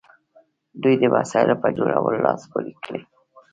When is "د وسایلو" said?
0.99-1.55